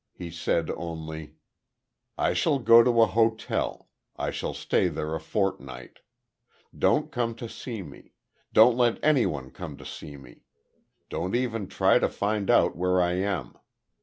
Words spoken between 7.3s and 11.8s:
to see me. Don't let anyone come to see me. Don't even